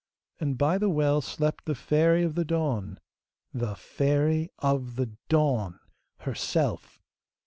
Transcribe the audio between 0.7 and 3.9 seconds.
the well slept the Fairy of the Dawn the